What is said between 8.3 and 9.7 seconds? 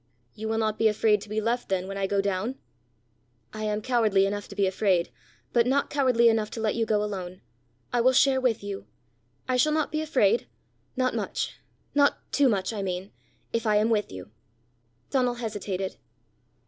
with you. I